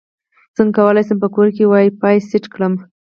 [0.55, 2.73] څنګه کولی شم په کور کې وائی فای سیټ کړم